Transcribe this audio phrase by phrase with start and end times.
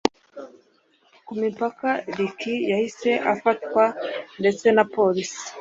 [1.25, 2.39] ku mipaka Rick
[2.71, 3.83] yahise afatwa
[4.39, 5.35] ndetse police